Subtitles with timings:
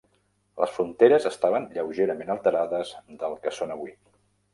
[0.59, 3.95] Les fronteres estaven lleugerament alterades del que són avui.